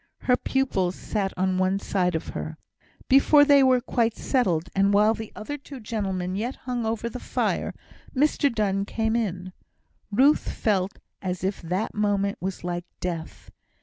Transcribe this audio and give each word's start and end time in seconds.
Her 0.21 0.35
pupils 0.35 0.95
sat 0.95 1.31
one 1.37 1.61
on 1.61 1.75
each 1.75 1.81
side 1.83 2.15
of 2.15 2.29
her. 2.29 2.57
Before 3.07 3.45
they 3.45 3.61
were 3.61 3.79
quite 3.79 4.17
settled, 4.17 4.67
and 4.75 4.95
while 4.95 5.13
the 5.13 5.31
other 5.35 5.59
two 5.59 5.79
gentlemen 5.79 6.35
yet 6.35 6.55
hung 6.55 6.87
over 6.87 7.07
the 7.07 7.19
fire, 7.19 7.71
Mr 8.15 8.51
Donne 8.51 8.83
came 8.85 9.15
in. 9.15 9.53
Ruth 10.11 10.51
felt 10.51 10.97
as 11.21 11.43
if 11.43 11.61
that 11.61 11.93
moment 11.93 12.39
was 12.41 12.63
like 12.63 12.85
death. 12.99 13.51